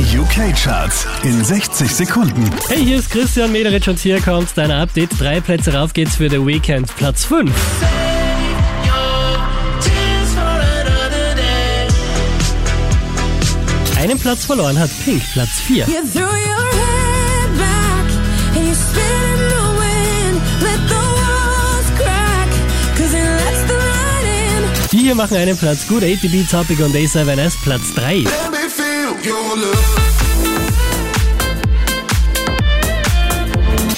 [0.00, 2.50] Die UK-Charts in 60 Sekunden.
[2.68, 5.10] Hey, hier ist Christian Mederich und hier kommt dein Update.
[5.20, 6.96] Drei Plätze rauf geht's für The Weekend.
[6.96, 7.52] Platz 5.
[13.98, 15.84] Einen Platz verloren hat Pink, Platz 4.
[15.84, 20.40] You threw your head back and you spit in the wind.
[20.62, 22.48] Let the walls crack,
[22.96, 24.90] cause it lets the light in.
[24.92, 26.02] Die hier machen einen Platz gut.
[26.02, 28.24] ATB Topic und A7S, Platz 3.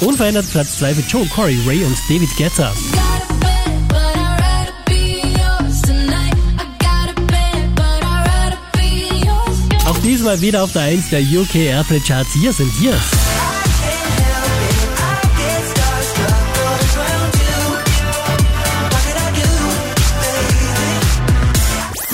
[0.00, 2.72] Unverändert Platz 2 für Joe, Corey, Ray und David Guetta.
[9.86, 12.34] Auch diesmal wieder auf der 1 der UK Airplay Charts.
[12.34, 13.57] Hier sind Years.